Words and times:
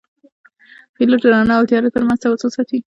پیلوټ 0.95 1.21
د 1.23 1.27
رڼا 1.33 1.55
او 1.59 1.67
تیاره 1.69 1.89
ترمنځ 1.95 2.19
توازن 2.21 2.49
ساتي. 2.55 2.77